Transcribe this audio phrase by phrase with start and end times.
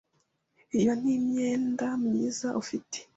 [0.77, 2.97] Iyo ni imyenda myiza ufite.